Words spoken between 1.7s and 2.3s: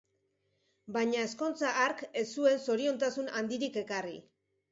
hark ez